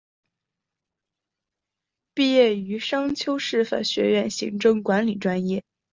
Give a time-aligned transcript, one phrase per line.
[2.15, 5.63] 毕业于商丘师范学院行政管理专业。